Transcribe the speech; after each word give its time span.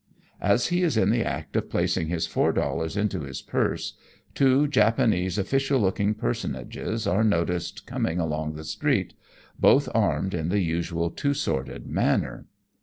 As 0.41 0.69
he 0.69 0.81
is 0.81 0.97
in 0.97 1.11
the 1.11 1.23
act 1.23 1.55
of 1.55 1.69
placing 1.69 2.07
his 2.07 2.25
four 2.25 2.53
dollars 2.53 2.97
into 2.97 3.19
his 3.19 3.39
purse, 3.43 3.93
two 4.33 4.67
Japanese 4.67 5.37
official 5.37 5.79
looking 5.79 6.15
personages 6.15 7.05
are 7.05 7.23
noticed 7.23 7.85
coming 7.85 8.19
along 8.19 8.53
the 8.55 8.63
street, 8.63 9.13
both 9.59 9.87
armed 9.93 10.33
in 10.33 10.49
the 10.49 10.61
usual 10.61 11.11
two 11.11 11.35
sworded 11.35 11.85
manner. 11.85 12.47